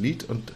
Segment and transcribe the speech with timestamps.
[0.00, 0.52] Lied und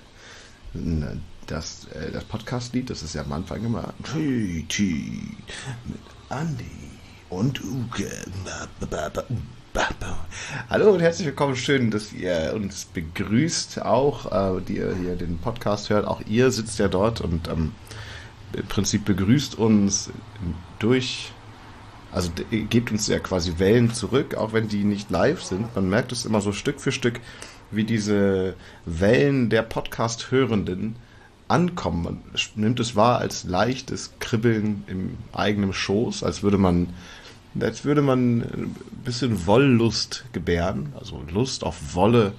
[1.46, 5.36] das, äh, das Podcast-Lied, das ist ja am Anfang immer Titi
[5.84, 6.00] mit
[6.30, 6.64] Andy
[7.30, 8.10] und Uke.
[10.70, 11.56] Hallo und herzlich willkommen.
[11.56, 16.06] Schön, dass ihr uns begrüßt, auch äh, die ihr hier den Podcast hört.
[16.06, 17.72] Auch ihr sitzt ja dort und ähm,
[18.52, 20.10] im Prinzip begrüßt uns
[20.78, 21.32] durch,
[22.12, 25.74] also gebt uns ja quasi Wellen zurück, auch wenn die nicht live sind.
[25.74, 27.20] Man merkt es immer so Stück für Stück,
[27.70, 28.54] wie diese
[28.86, 30.96] Wellen der Podcast-Hörenden
[31.48, 32.04] ankommen.
[32.04, 32.18] Man
[32.54, 36.88] nimmt es wahr als leichtes Kribbeln im eigenen Schoß, als würde man,
[37.58, 42.32] als würde man ein bisschen Wollust gebären, also Lust auf Wolle,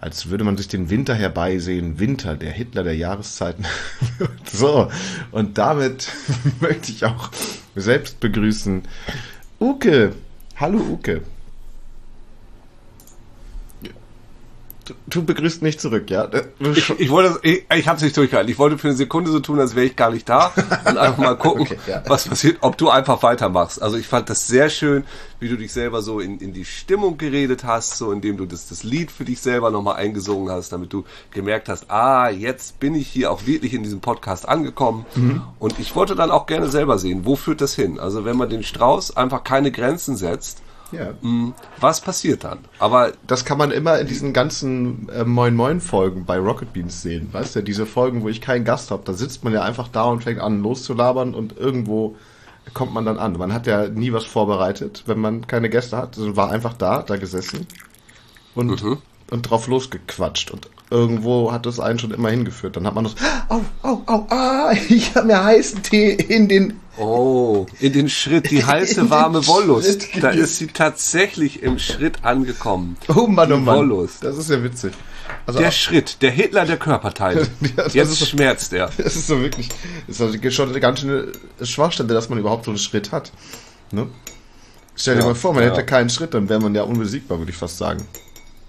[0.00, 1.98] als würde man sich den Winter herbeisehen.
[1.98, 3.66] Winter, der Hitler der Jahreszeiten.
[4.50, 4.90] so,
[5.30, 6.10] und damit
[6.60, 7.30] möchte ich auch
[7.76, 8.82] selbst begrüßen.
[9.58, 10.14] Uke,
[10.56, 11.22] hallo Uke.
[15.06, 16.28] Du begrüßt mich zurück, ja?
[16.58, 18.50] Ich, ich wollte, ich, ich habe es nicht durchgehalten.
[18.50, 20.52] Ich wollte für eine Sekunde so tun, als wäre ich gar nicht da
[20.84, 22.02] und einfach mal gucken, okay, ja.
[22.06, 23.82] was passiert, ob du einfach weitermachst.
[23.82, 25.04] Also ich fand das sehr schön,
[25.38, 28.68] wie du dich selber so in, in die Stimmung geredet hast, so indem du das,
[28.68, 32.94] das Lied für dich selber nochmal eingesungen hast, damit du gemerkt hast, ah, jetzt bin
[32.94, 35.06] ich hier auch wirklich in diesem Podcast angekommen.
[35.14, 35.42] Mhm.
[35.58, 37.98] Und ich wollte dann auch gerne selber sehen, wo führt das hin?
[37.98, 41.12] Also wenn man den Strauß einfach keine Grenzen setzt, ja.
[41.20, 42.58] Mm, was passiert dann?
[42.78, 47.02] Aber das kann man immer in diesen ganzen äh, Moin Moin Folgen bei Rocket Beans
[47.02, 47.28] sehen.
[47.32, 50.04] Weißt du, diese Folgen, wo ich keinen Gast habe, da sitzt man ja einfach da
[50.04, 52.16] und fängt an loszulabern und irgendwo
[52.74, 53.36] kommt man dann an.
[53.36, 56.16] Man hat ja nie was vorbereitet, wenn man keine Gäste hat.
[56.18, 57.66] Also war einfach da, da gesessen
[58.54, 58.98] und, mhm.
[59.30, 60.50] Und drauf losgequatscht.
[60.50, 62.76] Und irgendwo hat es einen schon immer hingeführt.
[62.76, 63.14] Dann hat man das,
[63.48, 68.50] au, au, au, ah, ich habe mir heißen Tee in den Oh, in den Schritt,
[68.50, 70.08] die heiße warme Wollust.
[70.20, 72.98] Da ist sie tatsächlich im Schritt angekommen.
[73.08, 73.78] Oh Mann, oh Mann.
[73.78, 74.22] Wollust.
[74.22, 74.92] Das ist ja witzig.
[75.46, 77.46] Also der Schritt, der Hitler der Körperteile.
[77.76, 78.90] ja, Jetzt so, schmerzt er.
[78.98, 79.70] Das ist so wirklich,
[80.06, 81.28] das ist schon eine ganz schöne
[81.62, 83.32] Schwachstelle, dass man überhaupt so einen Schritt hat.
[83.92, 84.06] Ne?
[84.94, 85.70] Stell dir ja, mal vor, man ja.
[85.70, 88.06] hätte keinen Schritt, dann wäre man ja unbesiegbar, würde ich fast sagen.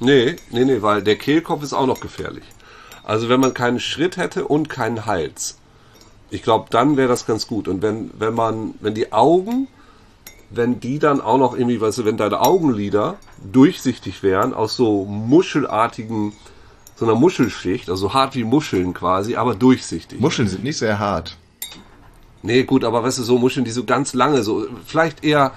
[0.01, 2.43] Nee, nee, nee, weil der Kehlkopf ist auch noch gefährlich.
[3.03, 5.57] Also wenn man keinen Schritt hätte und keinen Hals,
[6.31, 7.67] ich glaube, dann wäre das ganz gut.
[7.67, 9.67] Und wenn, wenn man, wenn die Augen,
[10.49, 15.05] wenn die dann auch noch irgendwie, weißt du, wenn deine Augenlider durchsichtig wären, aus so
[15.05, 16.33] muschelartigen,
[16.95, 20.19] so einer Muschelschicht, also hart wie Muscheln quasi, aber durchsichtig.
[20.19, 21.37] Muscheln sind nicht sehr hart.
[22.41, 25.51] Nee, gut, aber weißt du, so Muscheln, die so ganz lange, so, vielleicht eher,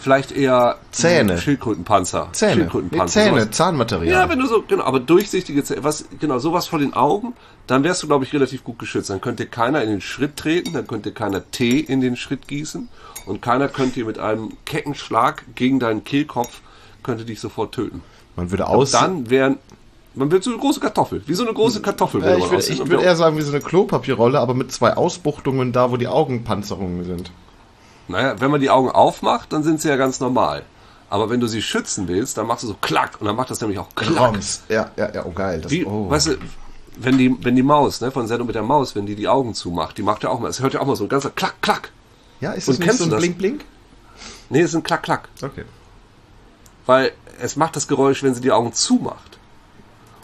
[0.00, 1.38] vielleicht eher Zähne.
[1.38, 2.28] Schildkrötenpanzer.
[2.32, 2.54] Zähne.
[2.54, 3.20] Schildkrötenpanzer.
[3.20, 3.56] Nee, Zähne, sowas.
[3.56, 4.12] Zahnmaterial.
[4.12, 7.34] Ja, wenn du so, genau, aber durchsichtige Zähne, was, genau, sowas vor den Augen,
[7.66, 9.10] dann wärst du, glaube ich, relativ gut geschützt.
[9.10, 12.88] Dann könnte keiner in den Schritt treten, dann könnte keiner Tee in den Schritt gießen
[13.26, 16.62] und keiner könnte dir mit einem kecken Schlag gegen deinen Kehlkopf,
[17.02, 18.02] könnte dich sofort töten.
[18.36, 18.94] Man würde aus...
[18.94, 19.58] Und dann wären,
[20.14, 22.22] man wird so eine große Kartoffel, wie so eine große Kartoffel.
[22.24, 25.90] Äh, ich würde würd eher sagen, wie so eine Klopapierrolle, aber mit zwei Ausbuchtungen da,
[25.90, 27.30] wo die Augenpanzerungen sind.
[28.08, 30.64] Naja, wenn man die Augen aufmacht, dann sind sie ja ganz normal.
[31.08, 33.60] Aber wenn du sie schützen willst, dann machst du so klack und dann macht das
[33.60, 34.34] nämlich auch klack.
[34.34, 34.62] Roms.
[34.68, 35.60] Ja, ja, ja, oh geil.
[35.60, 36.08] Das, Wie, oh.
[36.08, 36.36] Weißt du,
[36.96, 39.54] wenn die, wenn die Maus, ne, von Sendung mit der Maus, wenn die die Augen
[39.54, 41.56] zumacht, die macht ja auch mal, es hört ja auch mal so ein ganzer klack,
[41.62, 41.90] klack.
[42.40, 43.64] Ja, ist das und nicht so ein Blink, Blink?
[44.48, 45.28] Nee, es ist ein klack, klack.
[45.42, 45.64] Okay.
[46.86, 49.38] Weil es macht das Geräusch, wenn sie die Augen zumacht.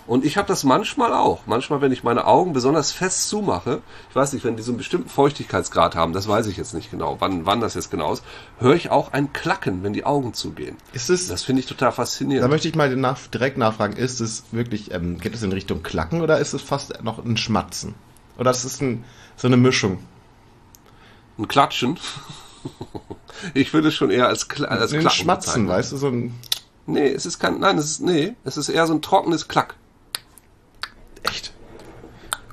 [0.07, 1.47] Und ich habe das manchmal auch.
[1.47, 4.79] Manchmal, wenn ich meine Augen besonders fest zumache, ich weiß nicht, wenn die so einen
[4.79, 8.23] bestimmten Feuchtigkeitsgrad haben, das weiß ich jetzt nicht genau, wann, wann das jetzt genau ist,
[8.59, 10.77] höre ich auch ein Klacken, wenn die Augen zugehen.
[10.93, 12.45] Ist es, das finde ich total faszinierend.
[12.45, 15.83] Da möchte ich mal nach, direkt nachfragen, ist es wirklich, ähm, geht es in Richtung
[15.83, 17.95] Klacken oder ist es fast noch ein Schmatzen?
[18.39, 19.05] Oder ist es ein,
[19.37, 19.99] so eine Mischung?
[21.39, 21.99] Ein Klatschen?
[23.55, 25.69] ich würde es schon eher als, Kla als Klacken Schmatzen, bezeichnen.
[25.69, 26.35] weißt du, so ein...
[26.89, 29.75] Nee, es ist kein, nein, es ist, nee, es ist eher so ein trockenes Klack.
[31.29, 31.53] Echt?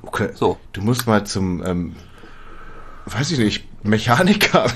[0.04, 0.30] Okay.
[0.34, 0.58] So.
[0.74, 1.96] Du musst mal zum, ähm,
[3.06, 4.66] weiß ich nicht, Mechaniker.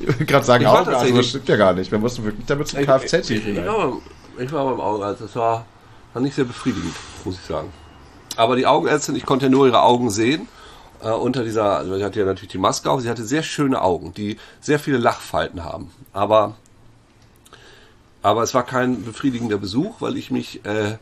[0.00, 1.90] Ich will gerade sagen, Augenarzt, aber das stimmt ja gar nicht.
[1.90, 3.46] Wir mussten wirklich damit zum Kfz hier ich,
[4.38, 5.20] ich, war beim Augenarzt.
[5.20, 5.66] Das war,
[6.14, 7.70] war nicht sehr befriedigend, muss ich sagen.
[8.36, 10.48] Aber die Augenärztin, ich konnte ja nur ihre Augen sehen.
[11.02, 13.02] Äh, unter dieser, also sie hatte ja natürlich die Maske auf.
[13.02, 15.90] Sie hatte sehr schöne Augen, die sehr viele Lachfalten haben.
[16.14, 16.54] Aber,
[18.22, 20.96] aber es war kein befriedigender Besuch, weil ich mich äh,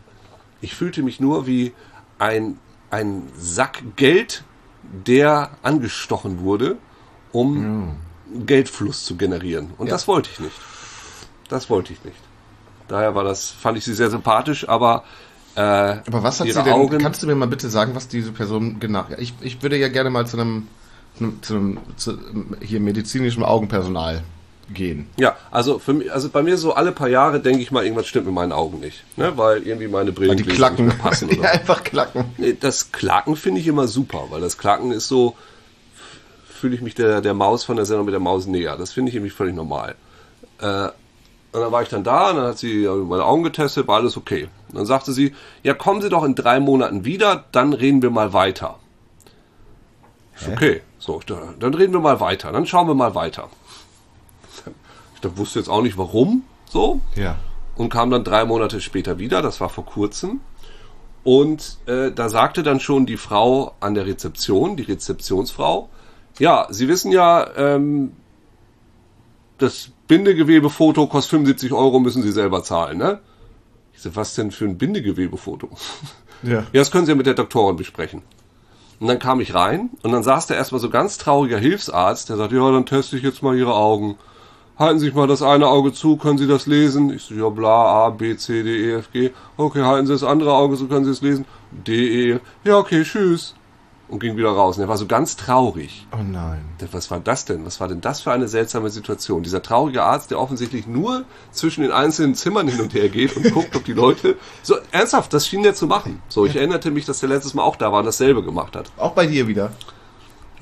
[0.62, 1.73] ich fühlte mich nur wie
[2.19, 2.59] ein,
[2.91, 4.44] ein Sack Geld,
[5.06, 6.79] der angestochen wurde,
[7.32, 7.97] um
[8.35, 8.41] ja.
[8.47, 9.70] Geldfluss zu generieren.
[9.76, 9.93] Und ja.
[9.93, 10.56] das wollte ich nicht.
[11.49, 12.17] Das wollte ich nicht.
[12.88, 15.05] Daher war das, fand ich sie sehr sympathisch, aber
[15.55, 16.73] äh, aber was hat sie denn?
[16.73, 19.05] Augen, kannst du mir mal bitte sagen, was diese Person genau?
[19.19, 20.69] Ich, ich würde ja gerne mal zu einem,
[21.43, 24.23] zu einem, zu einem hier medizinischem Augenpersonal
[24.72, 25.08] gehen.
[25.19, 28.06] Ja, also für mich, also bei mir so alle paar Jahre denke ich mal, irgendwas
[28.06, 29.04] stimmt mit meinen Augen nicht.
[29.16, 29.32] Ne?
[29.36, 30.86] Weil irgendwie meine Brillen Die klacken.
[30.86, 31.42] nicht passen oder so.
[31.42, 32.24] einfach klacken.
[32.38, 35.36] Nee, Das Klacken finde ich immer super, weil das Klacken ist so,
[36.48, 38.76] fühle ich mich der, der Maus von der Sendung mit der Maus näher.
[38.76, 39.94] Das finde ich irgendwie völlig normal.
[40.60, 40.88] Äh,
[41.54, 44.16] und dann war ich dann da und dann hat sie meine Augen getestet, war alles
[44.16, 44.48] okay.
[44.70, 48.08] Und dann sagte sie, ja, kommen Sie doch in drei Monaten wieder, dann reden wir
[48.10, 48.78] mal weiter.
[50.50, 53.48] Okay, so, da- dann reden wir mal weiter, dann schauen wir mal weiter.
[55.22, 57.36] Da wusste jetzt auch nicht warum, so, Ja.
[57.76, 60.40] und kam dann drei Monate später wieder, das war vor kurzem.
[61.24, 65.88] Und äh, da sagte dann schon die Frau an der Rezeption, die Rezeptionsfrau,
[66.38, 68.12] ja, Sie wissen ja, ähm,
[69.58, 73.20] das Bindegewebefoto kostet 75 Euro, müssen Sie selber zahlen, ne?
[73.94, 75.69] Ich so, was denn für ein Bindegewebefoto?
[76.44, 76.54] Ja.
[76.54, 78.22] Ja, das können Sie ja mit der Doktorin besprechen.
[78.98, 82.36] Und dann kam ich rein und dann saß da erstmal so ganz trauriger Hilfsarzt, der
[82.36, 84.16] sagt, ja, dann teste ich jetzt mal Ihre Augen.
[84.78, 87.12] Halten Sie sich mal das eine Auge zu, können Sie das lesen?
[87.12, 89.30] Ich so, ja, bla, A, B, C, D, E, F, G.
[89.56, 91.44] Okay, halten Sie das andere Auge zu, können Sie es lesen?
[91.70, 92.40] D, E.
[92.64, 93.54] Ja, okay, tschüss.
[94.08, 94.76] Und ging wieder raus.
[94.76, 96.06] Und er war so ganz traurig.
[96.12, 96.60] Oh nein.
[96.90, 97.64] Was war das denn?
[97.64, 99.42] Was war denn das für eine seltsame Situation?
[99.42, 103.50] Dieser traurige Arzt, der offensichtlich nur zwischen den einzelnen Zimmern hin und her geht und
[103.52, 104.36] guckt, ob die Leute.
[104.62, 106.22] So, ernsthaft, das schien der zu machen.
[106.28, 108.90] So, ich erinnerte mich, dass der letztes Mal auch da war und dasselbe gemacht hat.
[108.96, 109.72] Auch bei dir wieder.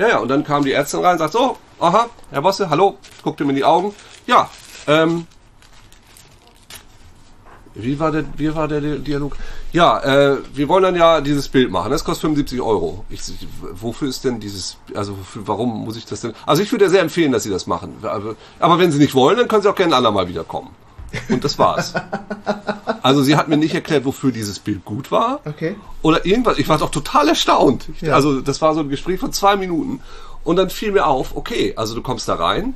[0.00, 2.97] Ja, ja, und dann kam die Ärztin rein und sagt so, aha, Herr Bosse, hallo,
[3.23, 3.94] guckt ihm in die Augen.
[4.26, 4.49] Ja,
[4.87, 5.26] ähm.
[7.75, 9.37] Wie war der, wie war der Dialog?
[9.73, 11.91] Ja, äh, wir wollen dann ja dieses Bild machen.
[11.91, 13.05] Das kostet 75 Euro.
[13.11, 13.20] Ich,
[13.75, 16.32] wofür ist denn dieses, also wofür, warum muss ich das denn?
[16.46, 17.94] Also ich würde ja sehr empfehlen, dass Sie das machen.
[18.03, 20.70] Aber, aber wenn Sie nicht wollen, dann können Sie auch gerne ein andermal wiederkommen.
[21.28, 21.94] Und das war's.
[23.02, 25.40] Also sie hat mir nicht erklärt, wofür dieses Bild gut war.
[25.44, 25.76] Okay.
[26.02, 26.58] Oder irgendwas.
[26.58, 27.86] Ich war doch total erstaunt.
[28.00, 28.14] Ja.
[28.14, 30.00] Also das war so ein Gespräch von zwei Minuten.
[30.44, 32.74] Und dann fiel mir auf, okay, also du kommst da rein.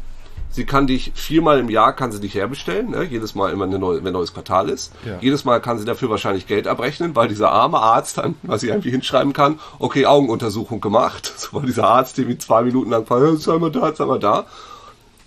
[0.50, 3.02] Sie kann dich viermal im Jahr kann sie dich herbestellen, ne?
[3.02, 4.92] jedes Mal immer eine neue, wenn neues Quartal ist.
[5.04, 5.19] Ja.
[5.20, 8.69] Jedes Mal kann sie dafür wahrscheinlich Geld abrechnen, weil dieser arme Arzt dann, was sie
[8.69, 11.32] irgendwie hinschreiben kann, okay, Augenuntersuchung gemacht.
[11.44, 14.46] So weil dieser Arzt irgendwie zwei Minuten lang ja, sei mal da, sei mal da.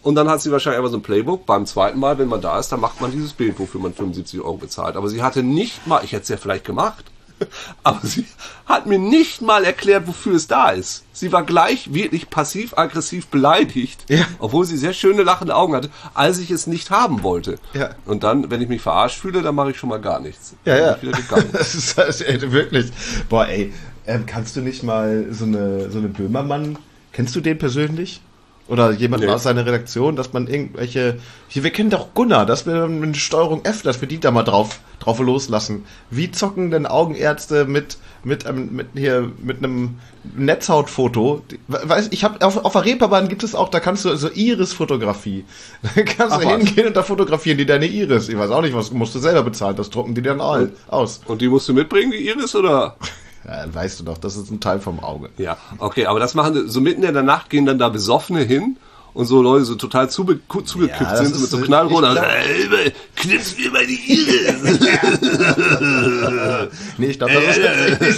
[0.08, 1.46] Und dann hat sie wahrscheinlich einfach so ein Playbook.
[1.46, 4.40] Beim zweiten Mal, wenn man da ist, dann macht man dieses Bild, wofür man 75
[4.40, 4.96] Euro bezahlt.
[4.96, 7.04] Aber sie hatte nicht mal, ich hätte es ja vielleicht gemacht,
[7.84, 8.24] aber sie
[8.66, 11.04] hat mir nicht mal erklärt, wofür es da ist.
[11.12, 14.24] Sie war gleich wirklich passiv-aggressiv beleidigt, Ja.
[14.40, 17.60] obwohl sie sehr schöne lachende Augen hatte, als ich es nicht haben wollte.
[17.74, 17.90] Ja.
[18.06, 20.56] Und dann, wenn ich mich verarscht fühle, dann mache ich schon mal gar nichts.
[20.64, 20.98] Ja, ja.
[21.52, 22.94] Das ist, das wirklich.
[23.28, 23.74] Boah, ey,
[24.06, 26.78] ähm, kannst du nicht mal so eine, so eine Böhmermann,
[27.12, 28.22] kennst du den persönlich?
[28.68, 29.32] Oder jemanden Nee.
[29.32, 31.20] aus seiner Redaktion, dass man irgendwelche.
[31.48, 34.44] Hier, wir kennen doch Gunnar, dass wir eine Steuerung F, dass wir die da mal
[34.44, 35.86] drauf, drauf loslassen.
[36.10, 40.00] Wie zocken denn Augenärzte mit, mit, ähm, mit hier, mit einem
[40.36, 41.44] Netzhautfoto?
[41.70, 45.46] Weiß, ich habe auf, auf der Reeperbahn gibt es auch, da kannst du so Iris-Fotografie.
[45.96, 46.58] Da kannst Ach du was.
[46.58, 48.28] hingehen und da fotografieren die deine Iris.
[48.28, 51.22] Ich weiß auch nicht, was musst du selber bezahlen, das drucken die dann all, aus.
[51.26, 52.98] Und die musst du mitbringen, die Iris, oder?
[53.46, 55.30] Ja, weißt du doch, das ist ein Teil vom Auge.
[55.38, 58.78] Ja, okay, aber das machen so mitten in der Nacht gehen dann da Besoffene hin
[59.14, 62.04] und so Leute so total zube, ku- zugekippt Ja, sind mit so Knallrot.
[62.04, 64.80] ich Also, äh, knips mir mal die Iris.
[66.98, 67.58] Nee, ich glaube, das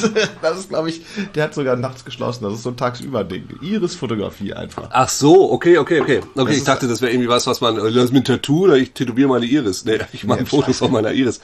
[0.03, 1.01] ist, das ist glaube ich,
[1.35, 2.43] der hat sogar nachts geschlossen.
[2.43, 3.43] Das ist so ein Tagsüber-Ding.
[3.61, 4.89] Iris-Fotografie einfach.
[4.91, 6.19] Ach so, okay, okay, okay.
[6.19, 8.35] Okay, Das ich dachte, das wäre irgendwie was, was man, äh, das ist mit ein
[8.35, 9.85] Tattoo oder ich tätowiere meine Iris.
[9.85, 11.39] Nee, ich mache Nee, Fotos von meiner Iris.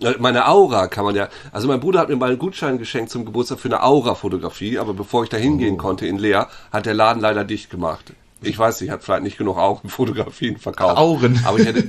[0.00, 3.10] Äh, Meine Aura kann man ja, also mein Bruder hat mir mal einen Gutschein geschenkt
[3.10, 5.78] zum Geburtstag für eine Aura-Fotografie, aber bevor ich da hingehen Oh.
[5.78, 8.12] konnte in Leer, hat der Laden leider dicht gemacht.
[8.40, 10.96] Ich weiß nicht, hat vielleicht nicht genug Augenfotografien verkauft.
[10.96, 11.40] Auren.
[11.44, 11.84] Aber ich hätte.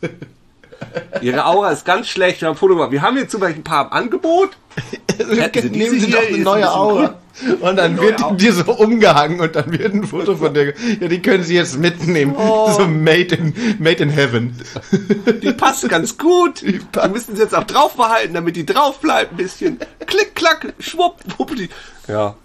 [1.22, 2.40] Ihre Aura ist ganz schlecht.
[2.40, 2.90] Wir haben ein Foto gemacht.
[2.92, 4.50] Wir haben jetzt zum Beispiel ein paar im Angebot.
[5.18, 7.14] Diese Nehmen Sie doch eine ein neue Aura.
[7.60, 8.34] Und dann wird Aura.
[8.34, 10.74] die so umgehangen und dann wird ein Foto von der.
[11.00, 12.34] Ja, die können Sie jetzt mitnehmen.
[12.36, 12.70] Oh.
[12.72, 14.56] So made in, made in heaven.
[15.42, 16.62] Die passt ganz gut.
[16.62, 17.12] Die passt.
[17.12, 19.78] müssen Sie jetzt auch drauf behalten, damit die drauf bleibt ein bisschen.
[20.06, 21.68] Klick, klack, schwupp, wuppdi.
[22.08, 22.36] Ja.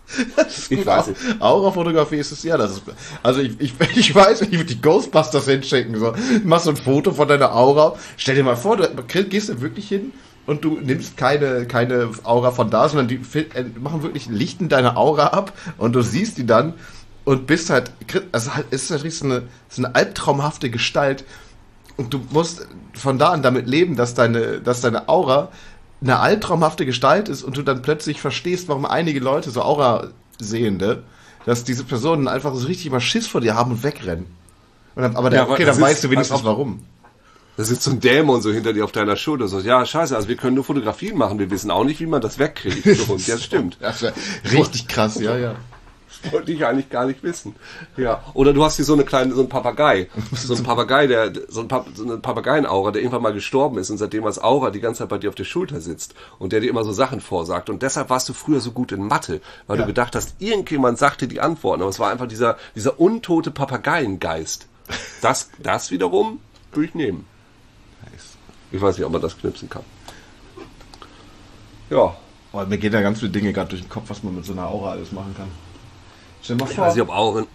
[0.69, 1.19] Ich weiß nicht.
[1.39, 2.57] Aura-Fotografie ist es ja.
[2.57, 2.83] Das ist,
[3.23, 5.97] also ich, ich, ich weiß, ich würde die Ghostbusters hinschicken.
[5.97, 6.13] So.
[6.43, 7.95] Machst so ein Foto von deiner Aura.
[8.17, 8.87] Stell dir mal vor, du
[9.23, 10.11] gehst du wirklich hin
[10.45, 14.97] und du nimmst keine, keine Aura von da, sondern die äh, machen wirklich, lichten deine
[14.97, 16.73] Aura ab und du siehst die dann
[17.23, 17.91] und bist halt,
[18.31, 21.23] also halt, es ist natürlich so eine, so eine albtraumhafte Gestalt
[21.97, 25.49] und du musst von da an damit leben, dass deine, dass deine Aura
[26.01, 31.03] eine albtraumhafte Gestalt ist und du dann plötzlich verstehst, warum einige Leute, so Aura-Sehende,
[31.45, 34.25] dass diese Personen einfach so richtig mal Schiss vor dir haben und wegrennen.
[34.95, 36.83] Und dann, aber der, Ja, aber okay, dann weißt du wenigstens halt warum.
[37.57, 39.47] Da sitzt so ein Dämon so hinter dir auf deiner Schulter.
[39.47, 41.37] So, ja, scheiße, also wir können nur Fotografien machen.
[41.37, 42.83] Wir wissen auch nicht, wie man das wegkriegt.
[42.97, 43.77] So, und ja, stimmt.
[43.81, 44.03] Das
[44.51, 45.55] richtig krass, ja, ja.
[46.23, 47.55] Das wollte ich eigentlich gar nicht wissen.
[47.97, 48.23] Ja.
[48.35, 50.07] Oder du hast hier so eine kleine, so ein Papagei.
[50.33, 53.89] So ein Papagei, der, so, ein Pap so eine Papageienaura, der irgendwann mal gestorben ist
[53.89, 56.59] und seitdem als Aura die ganze Zeit bei dir auf der Schulter sitzt und der
[56.59, 57.69] dir immer so Sachen vorsagt.
[57.69, 59.83] Und deshalb warst du früher so gut in Mathe, weil Ja.
[59.83, 64.67] du gedacht hast, irgendjemand sagte die Antworten, aber es war einfach dieser, dieser untote Papageiengeist.
[65.21, 66.39] Das, das wiederum
[66.71, 67.25] würde ich nehmen.
[68.71, 69.83] Ich weiß nicht, ob man das knipsen kann.
[71.89, 72.15] Ja.
[72.53, 74.53] Oh, mir gehen da ganz viele Dinge gerade durch den Kopf, was man mit so
[74.53, 75.47] einer Aura alles machen kann.
[76.41, 77.47] Stell dir mal Ich vor, weiß nicht, ob Auren.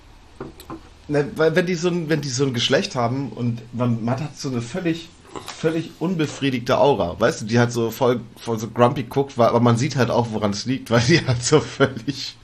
[1.08, 4.20] ne, weil wenn die so ein, wenn die so ein Geschlecht haben und man, man
[4.20, 5.08] hat so eine völlig
[5.46, 9.76] völlig unbefriedigte Aura, weißt du, die halt so voll, voll so grumpy guckt, aber man
[9.76, 12.37] sieht halt auch, woran es liegt, weil die halt so völlig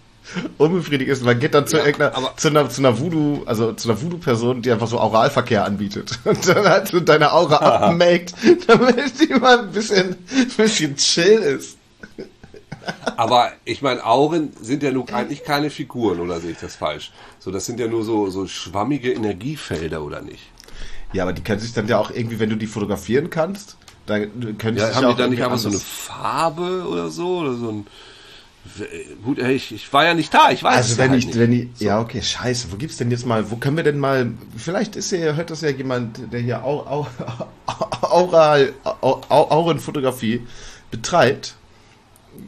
[0.58, 1.24] unbefriedigt ist.
[1.24, 4.00] Man geht dann zu Ja, irgendeiner, aber- zu einer, zu einer Voodoo, also zu einer
[4.00, 8.34] Voodoo-Person, die einfach so Oralverkehr anbietet und dann halt so deine Aura abmaked,
[8.66, 11.78] damit die mal ein bisschen, ein bisschen chill ist.
[13.16, 17.12] Aber ich meine, Auren sind ja nun eigentlich keine Figuren, oder sehe ich das falsch?
[17.38, 20.42] So, das sind ja nur so, so schwammige Energiefelder, oder nicht?
[21.12, 23.76] Ja, aber die können sich dann ja auch irgendwie, wenn du die fotografieren kannst,
[24.06, 27.08] dann können Ja, sich haben ja die auch dann nicht einfach so eine Farbe oder
[27.10, 27.38] so?
[27.38, 27.86] Oder so ein.
[29.25, 31.26] Gut, ey, ich, ich war ja nicht da, ich weiß Also es wenn halt ich,
[31.26, 31.38] nicht.
[31.38, 34.33] wenn ich, ja okay, scheiße, wo gibt's denn jetzt mal, wo können wir denn mal,
[34.57, 37.07] vielleicht ist ja, hört das ja jemand, der hier Au, Au,
[38.02, 40.47] Aura, Au, Au, Aurenfotografie
[40.92, 41.57] betreibt,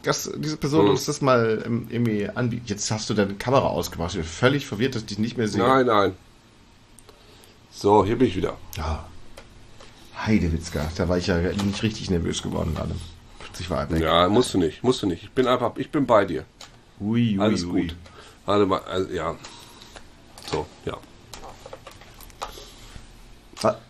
[0.05, 0.91] dass diese Person Hm.
[0.93, 2.71] uns das mal ähm, irgendwie anbietet.
[2.71, 5.49] Jetzt hast du deine Kamera ausgemacht, ich bin völlig verwirrt, dass ich dich nicht mehr
[5.49, 5.63] sehe.
[5.63, 6.13] Nein, nein.
[7.73, 8.57] So, hier bin ich wieder.
[8.77, 9.05] Ja.
[10.25, 12.95] Heidewitzka, da war ich ja nicht richtig nervös geworden gerade.
[13.55, 14.03] Plötzlich war er weg.
[14.03, 15.23] Ja, musst du nicht, musst du nicht.
[15.23, 16.45] Ich bin einfach, ich bin bei dir.
[17.01, 17.83] Ui, ui, Alles ui.
[17.87, 17.97] gut.
[18.47, 19.37] Mal, also, ja.
[20.51, 20.97] So, ja.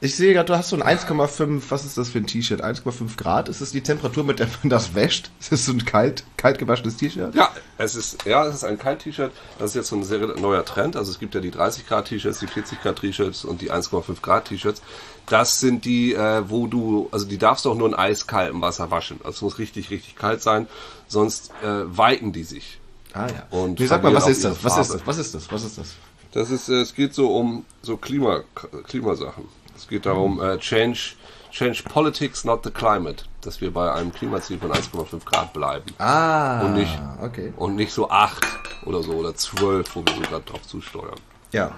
[0.01, 2.63] Ich sehe gerade, du hast so ein 1,5, was ist das für ein T-Shirt?
[2.63, 3.49] 1,5 Grad?
[3.49, 5.31] Ist das die Temperatur, mit der man das wäscht?
[5.41, 7.35] Ist das so ein kalt, kalt gewaschenes T-Shirt?
[7.35, 9.33] Ja, es ist, ja, es ist ein Kalt-T-Shirt.
[9.59, 10.97] Das ist jetzt so ein sehr neuer Trend.
[10.97, 14.21] Also es gibt ja die 30 Grad T-Shirts, die 40 Grad T-Shirts und die 1,5
[14.23, 14.83] Grad T-Shirts.
[15.27, 18.91] Das sind die, äh, wo du, also die darfst du auch nur in eiskaltem Wasser
[18.91, 19.21] waschen.
[19.25, 20.67] Also es muss richtig, richtig kalt sein,
[21.09, 22.79] sonst äh, weiten die sich.
[23.15, 23.47] Ah ja.
[23.51, 24.63] Und nee, sag mal, was ist das?
[24.63, 25.07] Was ist das?
[25.07, 25.53] Was ist das?
[25.53, 25.95] Was ist das?
[26.33, 28.43] Das ist, äh, es geht so um so Klima,
[28.89, 29.45] Klimasachen.
[29.77, 31.15] Es geht darum, äh, change,
[31.51, 33.25] change politics, not the climate.
[33.41, 35.85] Dass wir bei einem Klimaziel von 1,5 Grad bleiben.
[35.99, 37.53] Ah, Und nicht- okay.
[37.57, 38.45] Und nicht so 8
[38.87, 41.17] oder so oder 12, wo wir so gerade drauf zusteuern.
[41.53, 41.73] Ja.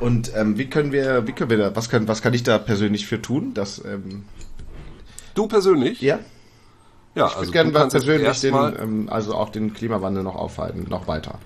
[0.00, 2.58] Und ähm, wie können wir, wie können wir da, was kann, was kann ich da
[2.58, 3.54] persönlich für tun?
[3.54, 4.24] Dass, ähm,
[5.34, 6.00] Du persönlich?
[6.00, 6.18] ja,
[7.14, 11.06] Ja, ich also würde gerne persönlich den, ähm, also auch den Klimawandel noch aufhalten, noch
[11.08, 11.38] weiter.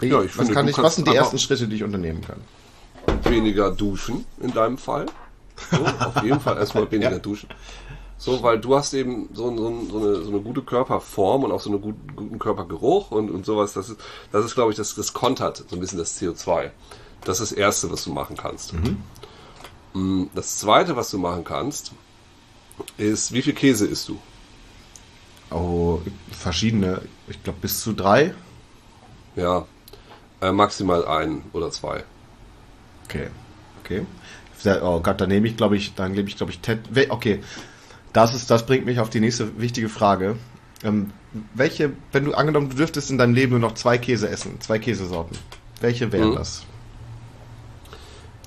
[0.00, 2.22] Wie, Ja, ich was finde, kann ich, was sind die ersten Schritte, die ich unternehmen
[2.22, 2.40] kann?
[3.24, 5.06] Weniger duschen in deinem Fall.
[5.70, 7.18] So, auf jeden Fall erstmal weniger Ja.
[7.18, 7.48] duschen.
[8.18, 11.60] So, weil du hast eben so, so, so, eine, so eine gute Körperform und auch
[11.60, 13.72] so einen guten, guten Körpergeruch und, und sowas.
[13.72, 16.70] Das ist, das ist glaube ich, das, das kontert so ein bisschen das CO2.
[17.24, 18.74] Das ist das Erste, was du machen kannst.
[19.94, 21.92] Mm, Das Zweite, was du machen kannst,
[22.98, 24.18] ist, wie viel Käse isst du?
[25.50, 28.34] Oh, verschiedene, ich glaube bis zu drei.
[29.34, 29.66] Ja,
[30.40, 32.04] äh, maximal ein oder zwei.
[33.10, 33.28] Okay,
[33.84, 34.06] okay.
[34.82, 36.80] Oh Gott, dann nehme ich, glaube ich, dann nehme ich, glaube ich, Ted.
[37.08, 37.40] Okay,
[38.12, 40.36] das ist, das bringt mich auf die nächste wichtige Frage.
[40.82, 41.10] Ähm,
[41.54, 44.78] welche, wenn du angenommen, du dürftest in deinem Leben nur noch zwei Käse essen, zwei
[44.78, 45.36] Käsesorten,
[45.80, 46.34] welche wären Mhm.
[46.36, 46.64] das?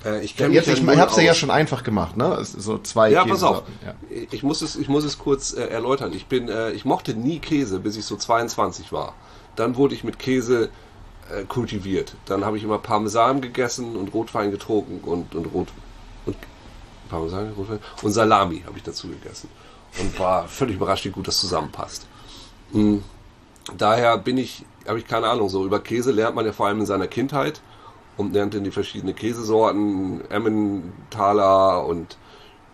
[0.06, 2.38] Äh, ich Ja, jetzt, ich, ich habe es ja schon einfach gemacht, ne?
[2.44, 3.64] So zwei Ja, pass auf.
[3.66, 3.74] Käsesorten.
[3.86, 3.94] Ja.
[4.32, 6.12] Ich muss es, ich muss es kurz äh, erläutern.
[6.14, 9.14] Ich bin, äh, ich mochte nie Käse, bis ich so 22 war.
[9.56, 10.70] Dann wurde ich mit Käse
[11.30, 12.16] äh, kultiviert.
[12.26, 15.68] Dann habe ich immer Parmesan gegessen und Rotwein getrunken und und Rot
[16.26, 16.36] und
[17.10, 19.50] Parmesan, Rotwein und Salami habe ich dazu gegessen
[20.00, 22.08] und war völlig überrascht, wie gut das zusammenpasst.
[22.72, 22.98] Mm.
[23.78, 26.82] Daher bin ich, habe ich keine Ahnung, so über Käse lernt man ja vor allem
[26.82, 27.62] in seiner Kindheit
[28.18, 32.18] und lernt dann die verschiedenen Käsesorten, Emmentaler und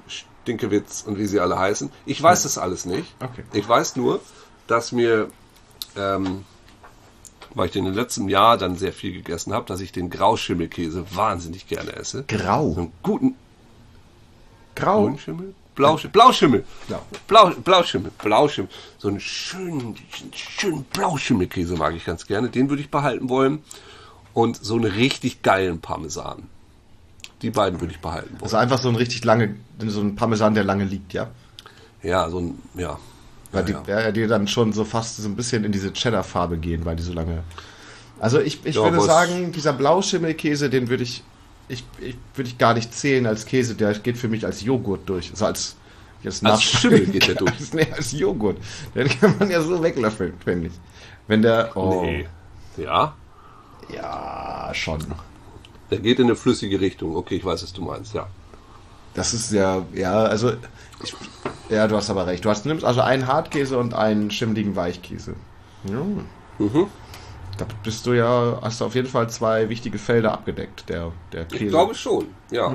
[0.08, 1.92] Stinkewitz und wie sie alle heißen.
[2.06, 3.14] Ich weiß das alles nicht.
[3.22, 3.44] Okay.
[3.54, 4.20] Ich weiß nur,
[4.68, 5.30] dass mir,
[5.96, 6.44] ähm,
[7.56, 11.06] weil ich den im letzten Jahr dann sehr viel gegessen habe, dass ich den Grauschimmelkäse
[11.16, 12.26] wahnsinnig gerne esse.
[12.30, 12.76] So Grau.
[12.76, 13.36] einen guten
[14.76, 15.06] Grau.
[15.06, 15.54] Grünschimmel?
[15.80, 16.12] Blauschimmel.
[16.12, 16.66] Blauschimmel.
[16.88, 17.02] Blau.
[17.28, 18.12] Blau, Blauschimmel.
[18.22, 18.70] Blauschimmel.
[18.98, 19.96] So einen schönen,
[20.34, 22.50] schönen Blauschimmelkäse mag ich ganz gerne.
[22.50, 23.64] Den würde ich behalten wollen.
[24.34, 26.44] Und so einen richtig geilen Parmesan.
[27.42, 28.44] Die beiden würde ich behalten wollen.
[28.44, 29.56] Also einfach so ein richtig lange,
[29.88, 31.30] so ein Parmesan, der lange liegt, ja?
[32.04, 33.00] Ja, so ein, ja.
[33.52, 34.02] Weil die, ja.
[34.02, 37.04] ja, die dann schon so fast so ein bisschen in diese Cheddar-Farbe gehen, weil die
[37.04, 37.44] so lange.
[38.20, 41.24] Also ich, ich Ja, würde sagen, dieser Blauschimmelkäse, den würde ich,
[41.68, 45.08] ich, ich würde ich gar nicht zählen als Käse, der geht für mich als Joghurt
[45.08, 45.32] durch.
[45.32, 45.76] Also als,
[46.24, 47.52] als, Als Schimmel geht der durch.
[47.52, 48.58] Als, nee, als Joghurt.
[48.94, 50.74] Den kann man ja so weglöffeln, finde ich.
[51.28, 51.76] Wenn der.
[51.76, 52.04] Oh.
[52.04, 52.28] Nee.
[52.78, 53.16] Ja.
[53.94, 55.00] Ja, schon.
[55.90, 57.16] Der geht in eine flüssige Richtung.
[57.16, 58.28] Okay, ich weiß, was du meinst, ja.
[59.14, 60.54] Das ist ja, ja, also,
[61.04, 61.16] ich,
[61.70, 62.44] ja, du hast aber recht.
[62.46, 65.36] Du hast, nimmst also einen Hartkäse und einen schimmligen Weichkäse.
[65.86, 66.02] Ja.
[66.66, 66.88] Mhm.
[67.58, 71.44] Da bist du ja, hast du auf jeden Fall zwei wichtige Felder abgedeckt, der, der
[71.46, 71.66] Käse.
[71.66, 72.74] Ich glaube schon, ja.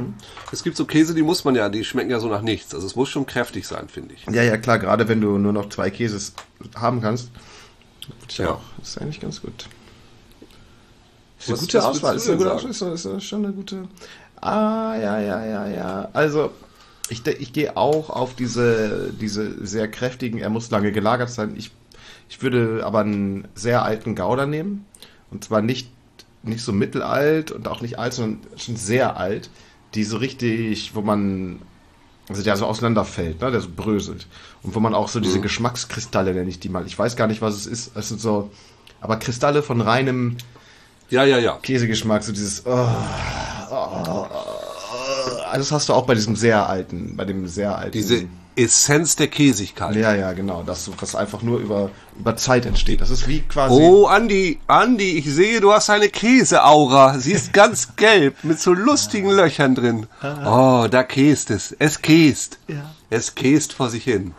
[0.53, 2.75] Es gibt so Käse, die muss man ja, die schmecken ja so nach nichts.
[2.75, 4.27] Also es muss schon kräftig sein, finde ich.
[4.31, 6.35] Ja, ja, klar, gerade wenn du nur noch zwei Käses
[6.77, 7.31] haben kannst.
[8.29, 8.61] Tja, Ja.
[8.83, 9.67] ist eigentlich ganz gut.
[11.39, 12.17] Ist Was- eine gute was Auswahl.
[12.17, 12.93] Ist eine gute Auswahl.
[12.93, 13.89] Ist, ist schon eine gute.
[14.43, 16.09] Ah, ja, ja, ja, ja.
[16.13, 16.51] Also,
[17.09, 21.55] ich, ich gehe auch auf diese, diese sehr kräftigen, er muss lange gelagert sein.
[21.57, 21.71] Ich,
[22.29, 24.87] ich würde aber einen sehr alten Gouda nehmen.
[25.31, 25.91] Und zwar nicht,
[26.43, 29.51] nicht so mittelalt und auch nicht alt, sondern schon sehr alt.
[29.95, 31.61] Die so richtig, wo man
[32.29, 33.51] also der so auseinanderfällt, ne?
[33.51, 34.27] der so bröselt.
[34.63, 36.87] Und wo man auch so diese Geschmackskristalle, nenne ich die mal.
[36.87, 37.97] Ich weiß gar nicht, was es ist.
[37.97, 38.51] Es sind so,
[39.01, 40.39] aber Kristalle von reinem
[41.11, 41.59] Ja, ja, ja.
[41.63, 42.65] Käsegeschmack, so dieses.
[42.65, 42.89] Oh,
[43.71, 44.54] oh, oh, oh.
[45.59, 47.93] Das hast du auch bei diesem sehr alten, bei dem sehr alten.
[47.93, 48.25] Diese
[48.57, 49.97] Essenz der Käsigkeit.
[49.97, 50.63] ja, ja, genau.
[50.63, 53.01] Das, was einfach nur über, über Zeit entsteht.
[53.01, 53.75] Das ist wie quasi.
[53.75, 57.19] Oh, Andi, Andi, ich sehe, du hast eine Käseaura.
[57.19, 60.07] Sie ist ganz gelb mit so lustigen Löchern drin.
[60.23, 61.75] Oh, da käst es.
[61.79, 62.59] Es käst.
[62.69, 62.91] Ja.
[63.11, 64.35] Es käst vor sich hin.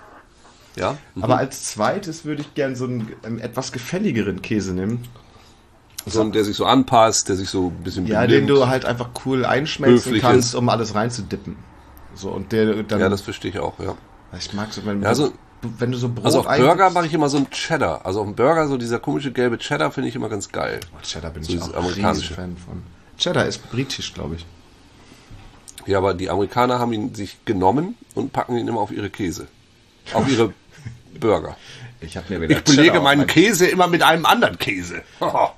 [0.75, 0.97] Ja?
[1.21, 5.07] Aber als zweites würde ich gern so einen, ähm, etwas gefälligeren Käse nehmen.
[6.07, 8.47] So, ein, der sich so anpasst, der sich so ein bisschen Ja, benimmt.
[8.49, 10.55] den du halt einfach cool einschmelzen kannst, ist.
[10.55, 11.55] um alles reinzudippen.
[12.13, 12.99] So, und der dann.
[12.99, 13.95] Ja, das verstehe ich auch, ja.
[14.37, 17.07] ich mag so, wenn, Ja, so- du, wenn du so Brot Also auf Burger mache
[17.07, 18.05] ich immer so einen Cheddar.
[18.05, 20.79] Also auf dem Burger so dieser komische gelbe Cheddar finde ich immer ganz geil.
[21.03, 22.33] Cheddar bin so ich auch amerikanische.
[22.35, 22.83] Fan von.
[23.17, 24.45] Cheddar ist britisch, glaube ich.
[25.87, 29.47] Ja, aber die Amerikaner haben ihn sich genommen und packen ihn immer auf ihre Käse.
[30.13, 30.53] Auf ihre
[31.19, 31.57] Burger.
[32.01, 35.01] Ich habe mir wieder Ich belege meinen mein- Käse immer mit einem anderen Käse.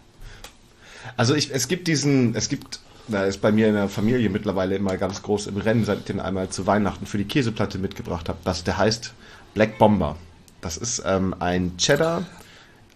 [1.17, 4.75] Also ich, es gibt diesen, es gibt, da ist bei mir in der Familie mittlerweile
[4.75, 8.29] immer ganz groß im Rennen, seit ich den einmal zu Weihnachten für die Käseplatte mitgebracht
[8.29, 8.37] habe.
[8.43, 9.13] Das, der heißt
[9.53, 10.15] Black Bomber.
[10.61, 12.25] Das ist ähm, ein Cheddar,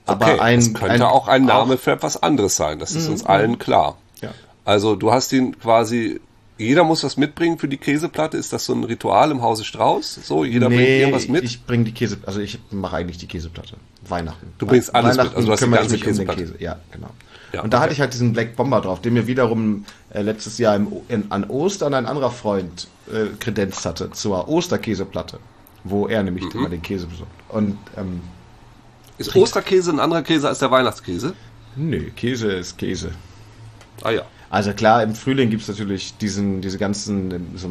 [0.06, 2.80] aber Okay, ein, es könnte auch ein Name für etwas anderes sein.
[2.80, 3.98] Das ist uns allen klar.
[4.22, 4.32] Ja.
[4.66, 6.20] Also du hast ihn quasi,
[6.58, 8.38] jeder muss was mitbringen für die Käseplatte.
[8.38, 10.20] Ist das so ein Ritual im Hause Strauß?
[10.24, 11.44] So, jeder bringt Nee, irgendwas mit?
[11.44, 13.78] ich bringe die Käse, also ich mache eigentlich die Käseplatte.
[14.08, 14.54] Weihnachten.
[14.58, 16.42] Du bringst alles mit, also du hast die ganze Käseplatte.
[16.42, 16.56] Käse.
[16.60, 17.10] Ja, genau.
[17.52, 17.84] Ja, und da okay.
[17.84, 21.32] hatte ich halt diesen Black Bomber drauf, den mir wiederum äh, letztes Jahr im, in,
[21.32, 25.42] an Ostern ein anderer Freund äh, kredenzt hatte zur Osterkäseplatte,
[25.84, 26.60] wo er nämlich Mhm.
[26.60, 27.44] immer den Käse besorgt.
[27.50, 28.32] Und ähm,
[29.18, 31.38] ist Osterkäse ein anderer Käse als der Weihnachtskäse?
[31.76, 33.20] nö, Käse ist Käse.
[34.02, 34.32] Ah ja.
[34.50, 37.68] Also klar, im Frühling gibt es natürlich diesen, diese ganzen, so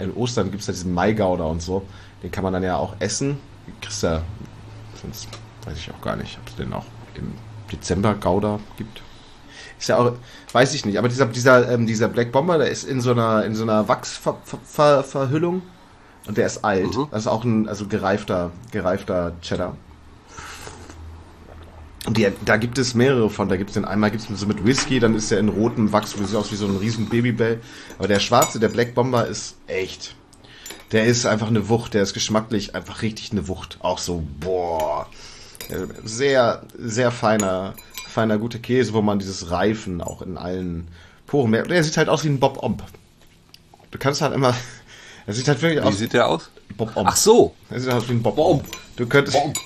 [0.00, 1.90] in Ostern gibt es ja diesen Maigauder und so.
[2.22, 3.38] Den kann man dann ja auch essen.
[3.80, 4.28] Kriegst ja,
[4.94, 5.30] sonst
[5.64, 9.03] weiß ich auch gar nicht, ob es den auch im Dezember Gouda gibt.
[9.78, 10.12] Ist ja auch,
[10.52, 13.44] weiß ich nicht, aber dieser, dieser, ähm, dieser Black Bomber, der ist in so einer,
[13.44, 15.62] in so einer Wachsverhüllung
[16.26, 16.96] und der ist alt.
[16.96, 17.08] Mhm.
[17.10, 19.76] Das ist auch ein, also gereifter, gereifter Cheddar.
[22.06, 23.48] Und die, da gibt es mehrere von.
[23.48, 26.12] Da gibt es den einmal gibt's so mit Whisky, dann ist der in rotem Wachs,
[26.12, 27.60] sieht aus wie so ein riesen Babybell.
[27.98, 30.14] Aber der schwarze, der Black Bomber ist echt.
[30.92, 33.78] Der ist einfach eine Wucht, der ist geschmacklich einfach richtig eine Wucht.
[33.80, 35.08] Auch so, boah.
[36.04, 37.74] Sehr, sehr feiner,
[38.14, 40.88] feiner, guter Käse, wo man dieses Reifen auch in allen
[41.26, 41.70] Poren merkt.
[41.70, 42.82] Der sieht halt aus wie ein Bob Omb.
[43.90, 44.54] Du kannst halt immer.
[45.26, 46.50] Er sieht halt wirklich Wie aus sieht der aus?
[46.68, 47.08] wie Bob Omb.
[47.10, 47.54] Ach so.
[47.70, 48.36] Er sieht aus wie ein Bob.
[48.36, 48.62] Omb.
[48.96, 49.38] Du könntest.
[49.38, 49.58] Bomb.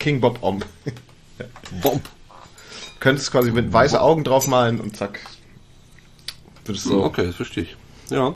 [0.00, 0.66] King Bob Omb.
[1.80, 2.02] Bomb.
[3.00, 5.20] könntest quasi mit weiße Augen draufmalen und zack.
[6.64, 7.04] Würdest so.
[7.04, 7.76] Okay, das verstehe ich.
[8.10, 8.34] Ja.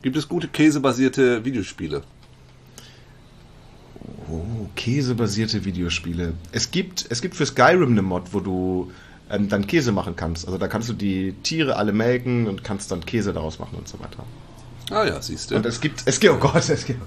[0.00, 2.04] Gibt es gute käsebasierte Videospiele?
[4.30, 6.34] Oh, käsebasierte Videospiele.
[6.52, 8.92] Es gibt, es gibt für Skyrim eine Mod, wo du
[9.30, 10.46] ähm, dann Käse machen kannst.
[10.46, 13.88] Also da kannst du die Tiere alle melken und kannst dann Käse daraus machen und
[13.88, 14.24] so weiter.
[14.90, 15.56] Ah ja, siehst du.
[15.56, 17.00] Und es gibt, es gibt, oh Gott, es gibt,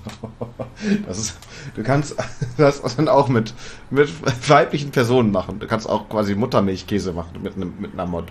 [1.07, 1.37] das ist,
[1.75, 2.15] du kannst
[2.57, 3.53] das dann auch mit,
[3.89, 4.09] mit
[4.49, 5.59] weiblichen Personen machen.
[5.59, 8.25] Du kannst auch quasi Muttermilchkäse machen mit, einem, mit einer Mod.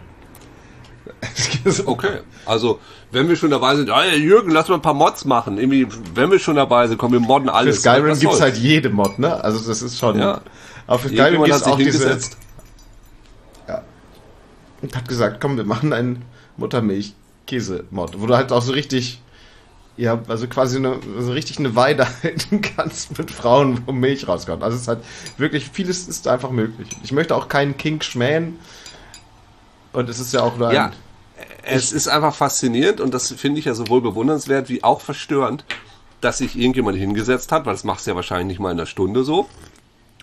[1.21, 4.95] Es gibt Okay, also wenn wir schon dabei sind, ah, Jürgen, lass mal ein paar
[4.95, 5.59] Mods machen.
[5.59, 7.81] Irgendwie, wenn wir schon dabei sind, kommen wir modden Für alles.
[7.81, 8.53] Skyrim Was gibt's soll's?
[8.53, 9.43] halt jede Mod, ne?
[9.43, 10.19] Also das ist schon.
[10.19, 10.41] Ja.
[10.87, 11.99] Aber für Skyrim hat sich auch diese.
[11.99, 12.39] hingesetzt.
[14.85, 16.27] Und hat gesagt, komm, wir machen einen
[16.59, 19.23] Muttermilch-Käse-Mod, wo du halt auch so richtig,
[19.97, 24.63] ja, also quasi eine, so richtig eine Weide halten kannst mit Frauen, wo Milch rauskommt.
[24.63, 25.01] Also es ist halt
[25.39, 26.89] wirklich, vieles ist einfach möglich.
[27.03, 28.59] Ich möchte auch keinen Kink schmähen.
[29.95, 30.93] Und es ist ja auch nur ein, Ja,
[31.63, 35.65] es ist einfach faszinierend und das finde ich ja sowohl bewundernswert wie auch verstörend,
[36.21, 38.87] dass sich irgendjemand hingesetzt hat, weil das machst du ja wahrscheinlich nicht mal in einer
[38.87, 39.49] Stunde so,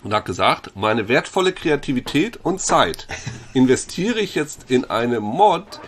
[0.02, 3.06] und hat gesagt, meine wertvolle Kreativität und Zeit
[3.54, 5.80] investiere ich jetzt in eine Mod.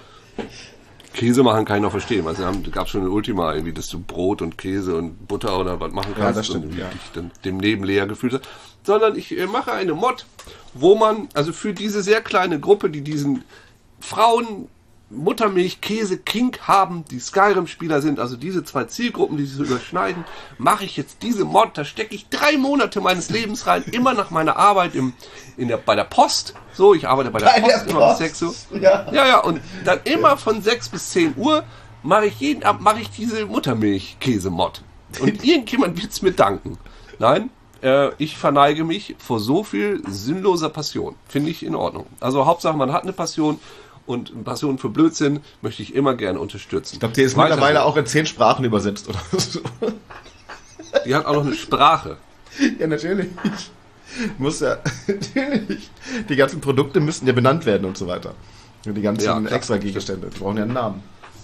[1.13, 2.27] Käse machen kann ich noch verstehen.
[2.27, 5.79] Also es gab schon ein Ultima, irgendwie, dass du Brot und Käse und Butter oder
[5.79, 6.89] was machen kannst das stimmt, und ja.
[6.89, 8.49] dich dann dem Nebenleer gefühlt hast.
[8.83, 10.27] Sondern ich äh, mache eine Mod,
[10.75, 13.45] wo man, also für diese sehr kleine Gruppe, die diesen
[14.05, 14.69] Frauen
[15.11, 20.25] Muttermilch, Käse, King haben, die Skyrim-Spieler sind, also diese zwei Zielgruppen, die sich so überschneiden,
[20.59, 24.31] mache ich jetzt diese Mod, da stecke ich drei Monate meines Lebens rein, immer nach
[24.31, 25.13] meiner Arbeit im,
[25.57, 26.55] in der, bei der Post.
[26.73, 28.55] So, ich arbeite bei der Bei Post der immer bis Post, 6 Uhr.
[28.81, 29.07] ja.
[29.13, 31.65] ja, ja, und dann immer von 6 bis 10 Uhr
[32.03, 34.83] mache ich jeden Abend mache ich diese Muttermilch-Käse-Mod.
[35.21, 36.77] Und irgendjemand wird es mir danken.
[37.19, 37.51] Nein,
[37.83, 41.15] äh, ich verneige mich vor so viel sinnloser Passion.
[41.29, 42.07] Finde ich in Ordnung.
[42.21, 43.61] Also Hauptsache, man hat eine Passion
[44.07, 46.95] und eine Passion für Blödsinn möchte ich immer gerne unterstützen.
[46.95, 47.85] Ich glaube, der ist Weiter mittlerweile so.
[47.85, 49.61] auch in zehn Sprachen übersetzt oder so.
[51.07, 52.17] Die hat auch noch eine Sprache.
[52.79, 53.29] Ja, natürlich.
[54.39, 55.91] Muss ja, natürlich.
[56.29, 58.35] Die ganzen Produkte müssen ja benannt werden und so weiter.
[58.87, 61.03] Und die ganzen Ja, extra Gegenstände, die brauchen ja einen Namen.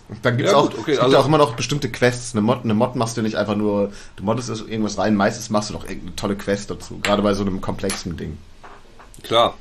[0.08, 2.32] Und dann gibt's Ja, auch, gut, okay, es gibt also- auch immer noch bestimmte Quests.
[2.34, 5.50] Eine Mod, eine Mod machst du nicht einfach nur, du moddest es irgendwas rein, meistens
[5.50, 7.00] machst du doch irgendeine tolle Quest dazu.
[7.02, 8.36] Gerade bei so einem komplexen Ding.
[9.22, 9.54] Klar.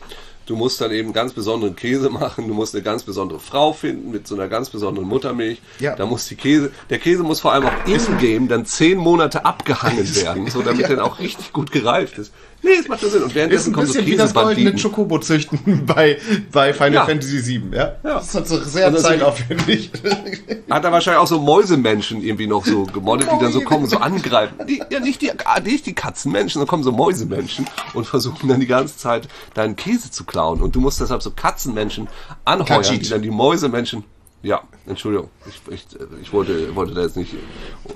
[0.49, 4.09] Du musst dann eben ganz besonderen Käse machen, du musst eine ganz besondere Frau finden
[4.09, 5.62] mit so einer ganz besonderen Muttermilch.
[5.79, 5.95] Ja.
[5.95, 10.15] Da muss die Käse, der Käse muss vor allem auch in-game dann zehn Monate abgehangen
[10.15, 10.88] werden, so damit Ja.
[10.89, 12.33] er dann auch richtig gut gereift ist.
[12.62, 13.22] Nee, es macht schon Sinn.
[13.24, 14.76] Und Ist währenddessen ein kommen so bisschen wie das goldene.
[14.76, 16.17] Chocobo züchten bei,
[16.52, 17.06] bei Final Ja.
[17.06, 17.80] Fantasy VII, ja?
[17.80, 17.95] Ja.
[18.15, 19.91] Das ist halt so sehr Und zeitaufwendig.
[20.69, 23.98] Hat er wahrscheinlich auch so Mäusemenschen irgendwie noch so gemoddet, die dann so kommen, so
[23.98, 24.56] angreifen.
[24.67, 28.60] Die, ja, nicht die, ah, nicht die Katzenmenschen, sondern kommen so Mäusemenschen und versuchen dann
[28.60, 30.62] die ganze Zeit deinen Käse zu klauen.
[30.62, 32.08] Und du musst deshalb so Katzenmenschen
[32.45, 33.06] anheuern, Kajit.
[33.06, 34.04] die dann die Mäusemenschen.
[34.41, 35.86] Ja, Entschuldigung, ich, ich,
[36.21, 37.34] ich wollte, wollte da jetzt nicht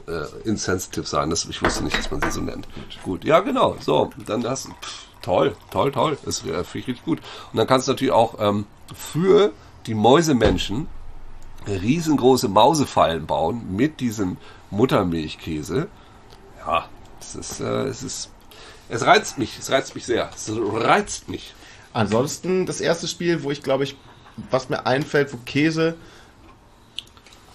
[0.07, 2.67] äh, insensitive sein, das, ich wusste nicht, dass man sie so nennt.
[3.03, 7.05] Gut, ja genau, so, dann du, pff, toll, toll, toll, das äh, finde ich richtig
[7.05, 7.19] gut.
[7.51, 9.53] Und dann kannst du natürlich auch ähm, für
[9.85, 10.87] die Mäusemenschen
[11.65, 14.37] riesengroße Mausefallen bauen mit diesem
[14.69, 15.87] Muttermilchkäse.
[16.59, 18.29] Ja, es ist, äh, es ist,
[18.89, 21.53] es reizt mich, es reizt mich sehr, es reizt mich.
[21.93, 23.95] Ansonsten das erste Spiel, wo ich glaube ich,
[24.49, 25.95] was mir einfällt, wo Käse.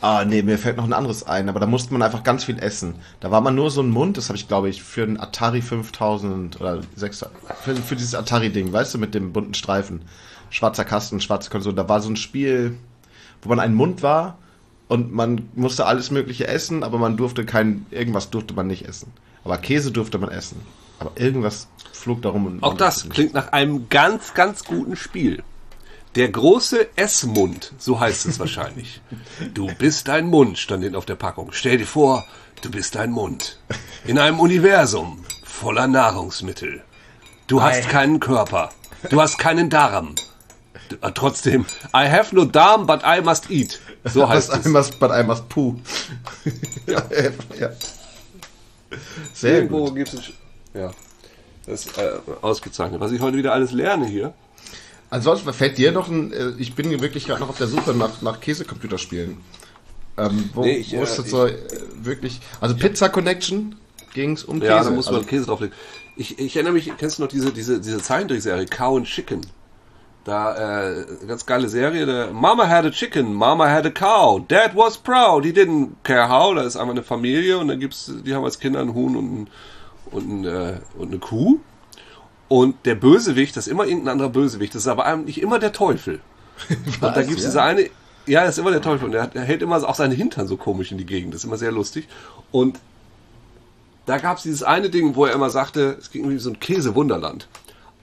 [0.00, 2.58] Ah, nee, mir fällt noch ein anderes ein, aber da musste man einfach ganz viel
[2.60, 2.94] essen.
[3.18, 5.60] Da war man nur so ein Mund, das habe ich glaube ich für den Atari
[5.60, 7.26] 5000 oder 6,
[7.62, 10.02] für, für dieses Atari-Ding, weißt du, mit dem bunten Streifen.
[10.50, 11.74] Schwarzer Kasten, schwarze Konsole.
[11.74, 12.76] Da war so ein Spiel,
[13.42, 14.38] wo man ein Mund war
[14.86, 19.12] und man musste alles Mögliche essen, aber man durfte kein, irgendwas durfte man nicht essen.
[19.44, 20.60] Aber Käse durfte man essen.
[21.00, 25.42] Aber irgendwas flog darum und Auch das klingt nach einem ganz, ganz guten Spiel.
[26.18, 29.00] Der große Essmund, so heißt es wahrscheinlich.
[29.54, 31.52] Du bist ein Mund, stand hinten auf der Packung.
[31.52, 32.26] Stell dir vor,
[32.60, 33.60] du bist ein Mund.
[34.04, 36.82] In einem Universum voller Nahrungsmittel.
[37.46, 37.88] Du hast Ei.
[37.88, 38.70] keinen Körper.
[39.10, 40.16] Du hast keinen Darm.
[40.88, 43.78] Du, äh, trotzdem, I have no Darm, but I must eat.
[44.02, 44.72] So heißt But I es.
[44.72, 45.76] must, but I must poo.
[46.88, 47.00] Ja.
[47.60, 47.70] ja.
[49.34, 49.94] Sehr Irgendwo gut.
[49.94, 50.32] gibt es.
[50.74, 50.90] Ja.
[51.64, 52.10] Das ist äh,
[52.42, 52.98] ausgezeichnet.
[53.00, 54.34] Was ich heute wieder alles lerne hier.
[55.10, 58.20] Ansonsten fällt dir noch ein, äh, ich bin wirklich gerade noch auf der Suche nach,
[58.20, 59.38] nach Käsecomputerspielen.
[60.18, 61.56] Ähm, wo, Nee, ich, wo ist äh, das so äh,
[62.02, 63.76] wirklich, also Pizza Connection
[64.12, 64.72] ging es um Käse.
[64.72, 65.74] Ja, da muss man also, Käse drauflegen.
[66.16, 69.40] Ich, ich erinnere mich, kennst du noch diese, diese, diese Zeichentrickserie Cow and Chicken?
[70.24, 74.76] Da, äh, ganz geile Serie, der Mama had a chicken, Mama had a cow, Dad
[74.76, 78.34] was proud, he didn't care how, da ist einfach eine Familie und dann gibt's, die
[78.34, 79.50] haben als Kinder einen Huhn und, ein,
[80.10, 81.60] und, ein, äh, und eine Kuh.
[82.48, 85.72] Und der Bösewicht, das ist immer irgendein anderer Bösewicht, das ist aber eigentlich immer der
[85.72, 86.20] Teufel.
[86.68, 87.26] Und da Was?
[87.26, 87.48] gibt's Ja.
[87.48, 87.90] diese eine,
[88.26, 90.90] ja, das ist immer der Teufel und der hält immer auch seine Hintern so komisch
[90.92, 92.08] in die Gegend, das ist immer sehr lustig.
[92.50, 92.78] Und
[94.06, 96.58] da gab es dieses eine Ding, wo er immer sagte, es ging irgendwie so ein
[96.60, 97.48] Käsewunderland.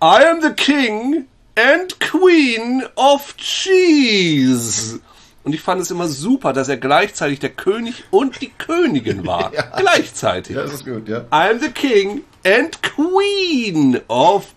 [0.03, 4.99] I am the king and queen of cheese.
[5.43, 9.51] Und ich fand es immer super, dass er gleichzeitig der König und die Königin war.
[9.53, 9.63] Ja.
[9.77, 10.55] Gleichzeitig.
[10.55, 11.19] Ja, das ist gut, ja.
[11.31, 14.53] I am the king and queen of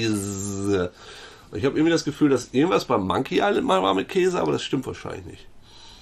[0.00, 0.90] cheese.
[1.52, 4.52] Ich habe irgendwie das Gefühl, dass irgendwas beim Monkey Island mal war mit Käse, aber
[4.52, 5.46] das stimmt wahrscheinlich nicht.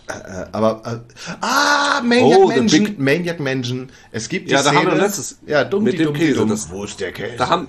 [0.08, 0.98] Äh, aber, äh,
[1.40, 3.90] ah, Maniac Oh, the Mansion, big- Maniac Mansion.
[4.10, 6.48] Es gibt die Ja, da haben wir letztes- ja, dumm, mit dem Käse, dumm.
[6.50, 7.36] das- Wo ist der Käse?
[7.36, 7.68] Da haben,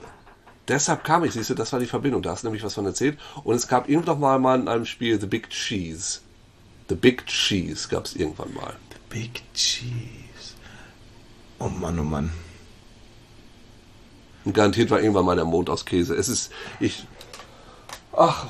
[0.67, 2.85] deshalb kam ich, siehst du, das war die Verbindung, da hast du nämlich was von
[2.85, 3.17] erzählt.
[3.43, 6.19] Und es gab irgendwann mal, mal in einem Spiel The Big Cheese.
[6.87, 8.73] The Big Cheese gab es irgendwann mal.
[9.09, 10.55] Big Cheese.
[11.59, 12.31] Oh Mann, oh Mann.
[14.45, 16.15] Und garantiert war irgendwann mal der Mond aus Käse.
[16.15, 17.05] Es ist, ich,
[18.15, 18.45] ach,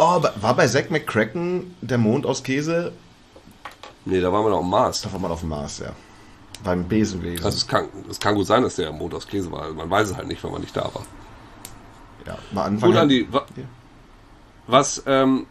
[0.00, 2.92] Oh, war bei Zack McCracken der Mond aus Käse?
[4.04, 5.02] nee, da waren wir noch am Mars.
[5.02, 5.92] Da war mal auf dem Mars, ja.
[6.62, 7.44] Beim Besenwesen.
[7.44, 9.72] Also es kann, es kann gut sein, dass der Montagskäse war.
[9.72, 11.04] Man weiß es halt nicht, wenn man nicht da war.
[12.26, 12.92] ja, mal anfangen.
[12.92, 13.44] Gut, Andi, wa
[14.68, 15.46] was, ähm,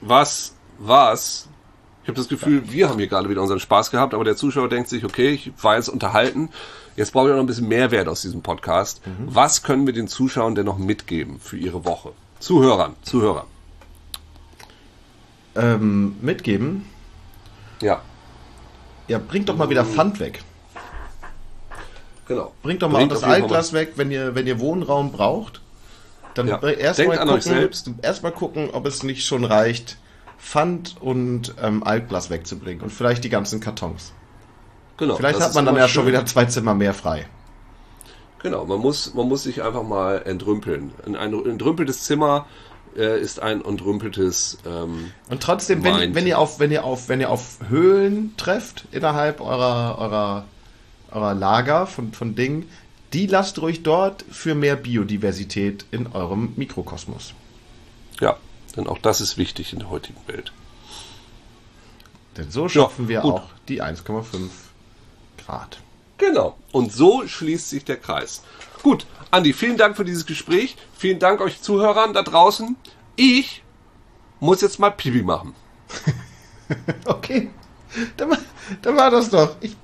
[0.00, 1.46] was, was?
[2.06, 4.68] Ich habe das Gefühl, wir haben hier gerade wieder unseren Spaß gehabt, aber der Zuschauer
[4.68, 6.50] denkt sich, okay, ich war jetzt unterhalten.
[6.94, 9.00] Jetzt brauche ich auch noch ein bisschen Mehrwert aus diesem Podcast.
[9.26, 12.12] Was können wir den Zuschauern denn noch mitgeben für ihre Woche?
[12.38, 13.46] Zuhörern, Zuhörern.
[15.56, 16.84] ähm, mitgeben.
[17.82, 18.02] Ja,
[19.08, 20.44] Ja, bringt doch mal wieder Pfand weg.
[22.28, 22.52] genau.
[22.62, 25.60] Bringt doch mal Bringt das Altglas weg, wenn ihr, wenn ihr Wohnraum braucht.
[26.34, 26.60] Dann Ja.
[26.62, 27.90] erstmal Denkt an euch gucken, selbst.
[28.02, 29.96] erstmal gucken, ob es nicht schon reicht,
[30.38, 34.12] Pfand und ähm, Altglas wegzubringen und vielleicht die ganzen Kartons.
[34.96, 35.16] Genau.
[35.16, 37.26] Vielleicht hat man dann ja schon wieder zwei Zimmer mehr frei.
[38.42, 40.92] Genau, man muss, man muss sich einfach mal entrümpeln.
[41.04, 42.46] Ein, ein entrümpeltes Zimmer
[42.96, 44.58] äh, ist ein entrümpeltes.
[44.66, 48.86] Ähm, Und trotzdem, wenn, wenn ihr auf, wenn ihr auf, wenn ihr auf Höhlen trefft
[48.92, 50.44] innerhalb eurer, eurer,
[51.10, 52.68] eurer Lager von, von Dingen,
[53.12, 57.34] die lasst ruhig dort für mehr Biodiversität in eurem Mikrokosmos.
[58.20, 58.36] ja,
[58.76, 60.52] denn auch das ist wichtig in der heutigen Welt.
[62.36, 63.34] Denn so schaffen wir gut.
[63.34, 64.24] auch die 1,5
[65.44, 65.78] Grad.
[66.18, 66.56] Genau.
[66.72, 68.42] Und so schließt sich der Kreis.
[68.82, 70.76] Gut, Andi, vielen Dank für dieses Gespräch.
[70.96, 72.76] Vielen Dank euch Zuhörern da draußen.
[73.16, 73.62] Ich
[74.40, 75.54] muss jetzt mal Pipi machen.
[77.04, 77.48] Okay,
[78.16, 78.38] dann, war-
[78.82, 79.54] dann war das doch.
[79.60, 79.76] Ich,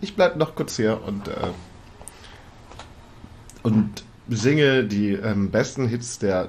[0.00, 1.50] ich bleib noch kurz hier und, äh,
[3.62, 6.48] und singe die ähm, besten Hits der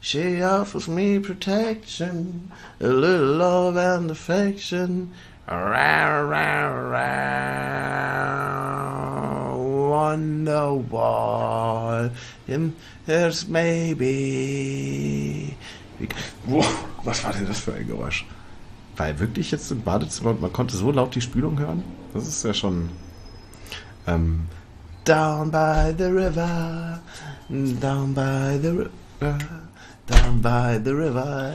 [0.00, 5.12] she offers me protection, a little love and affection.
[5.48, 7.00] Rah, rah, rah,
[9.56, 12.12] wonder what
[13.48, 14.06] maybe.
[16.46, 16.64] Boah,
[17.04, 18.26] was war denn das für ein Geräusch?
[18.96, 21.84] War er wirklich jetzt im Badezimmer und man konnte so laut die Spülung hören?
[22.14, 22.88] Das ist ja schon.
[24.06, 24.46] Ähm,
[25.04, 27.00] down by the river,
[27.48, 29.38] down by the river,
[30.10, 31.54] Down by the river.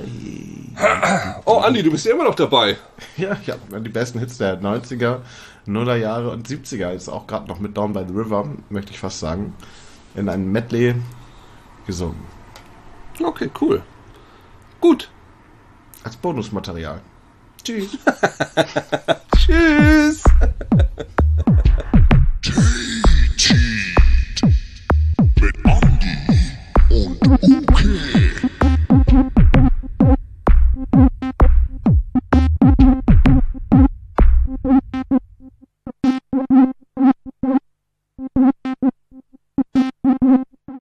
[1.45, 2.77] Oh, Andi, du bist ja immer noch dabei.
[3.17, 5.19] Ja, ich habe die besten Hits der 90er,
[5.65, 6.91] Nuller Jahre und 70er.
[6.91, 9.53] Jetzt auch gerade noch mit Down by the River, möchte ich fast sagen.
[10.15, 10.95] In einem Medley
[11.85, 12.19] gesungen.
[13.21, 13.81] Okay, cool.
[14.81, 15.09] Gut.
[16.03, 17.01] Als Bonusmaterial.
[17.63, 17.97] Tschüss.
[19.37, 20.23] Tschüss.
[25.39, 26.17] Mit Andi
[26.89, 27.64] und